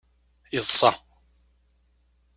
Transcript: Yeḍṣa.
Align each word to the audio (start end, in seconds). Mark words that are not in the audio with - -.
Yeḍṣa. 0.53 0.91